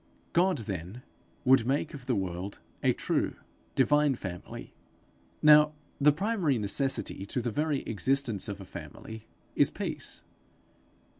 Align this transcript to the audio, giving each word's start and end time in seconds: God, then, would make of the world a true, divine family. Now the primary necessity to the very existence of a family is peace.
God, 0.33 0.57
then, 0.65 1.03
would 1.45 1.67
make 1.67 1.93
of 1.93 2.07
the 2.07 2.15
world 2.15 2.57
a 2.81 2.91
true, 2.91 3.35
divine 3.75 4.15
family. 4.15 4.73
Now 5.43 5.73
the 5.99 6.11
primary 6.11 6.57
necessity 6.57 7.23
to 7.27 7.39
the 7.39 7.51
very 7.51 7.81
existence 7.83 8.47
of 8.47 8.59
a 8.59 8.65
family 8.65 9.27
is 9.55 9.69
peace. 9.69 10.23